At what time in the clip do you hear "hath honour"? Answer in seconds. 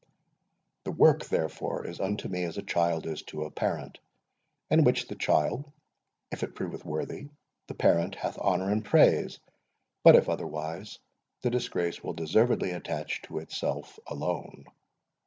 8.15-8.71